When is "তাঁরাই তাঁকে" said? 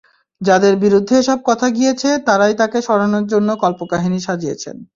2.27-2.79